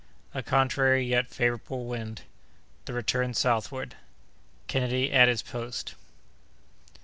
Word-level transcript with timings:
—A 0.33 0.41
Contrary 0.41 1.05
yet 1.05 1.27
Favorable 1.27 1.85
Wind.—The 1.85 2.91
Return 2.91 3.35
southward.—Kennedy 3.35 5.13
at 5.13 5.27
his 5.27 5.43
Post. 5.43 5.93